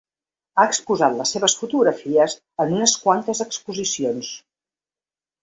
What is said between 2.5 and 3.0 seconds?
en unes